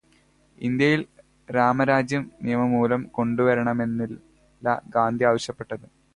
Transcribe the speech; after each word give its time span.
ഇന്ത്യയില് 0.61 1.03
രാമരാജ്യം 1.55 2.31
നിയമം 2.41 2.71
മൂലം 2.71 3.03
കൊണ്ടുവരണമെന്നല്ല 3.11 4.81
ഗാന്ധി 4.89 5.23
ആവശ്യപ്പെട്ടത്. 5.23 5.85